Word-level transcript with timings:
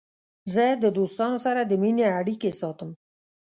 زه 0.53 0.65
د 0.83 0.85
دوستانو 0.97 1.37
سره 1.45 1.61
د 1.65 1.71
مینې 1.81 2.05
اړیکې 2.19 2.51
ساتم. 2.59 2.89